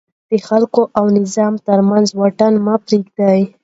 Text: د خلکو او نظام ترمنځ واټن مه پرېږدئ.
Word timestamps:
د 0.31 0.33
خلکو 0.47 0.81
او 0.97 1.05
نظام 1.19 1.53
ترمنځ 1.67 2.07
واټن 2.19 2.53
مه 2.65 2.75
پرېږدئ. 2.85 3.41